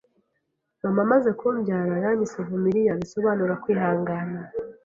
[0.83, 4.39] Mama amaze kumbyara, yanyise Vumilia (bisobanura kwihangana).